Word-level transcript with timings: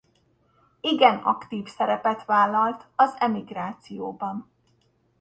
Igen 0.81 1.17
aktív 1.17 1.67
szerepet 1.67 2.25
vállalt 2.25 2.87
az 2.95 3.15
emigrációban. 3.17 4.49